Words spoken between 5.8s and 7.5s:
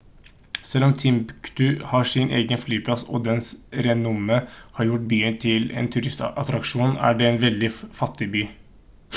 en turistattraksjon er det en